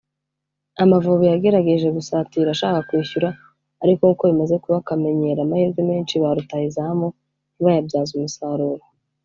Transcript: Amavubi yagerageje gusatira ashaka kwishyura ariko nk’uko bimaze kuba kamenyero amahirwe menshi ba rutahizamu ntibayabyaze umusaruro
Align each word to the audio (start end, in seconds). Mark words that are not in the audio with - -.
Amavubi 0.83 1.25
yagerageje 1.31 1.87
gusatira 1.97 2.49
ashaka 2.51 2.79
kwishyura 2.87 3.29
ariko 3.83 4.01
nk’uko 4.05 4.23
bimaze 4.29 4.55
kuba 4.63 4.85
kamenyero 4.87 5.39
amahirwe 5.43 5.81
menshi 5.89 6.13
ba 6.21 6.29
rutahizamu 6.37 7.07
ntibayabyaze 7.53 8.11
umusaruro 8.15 8.83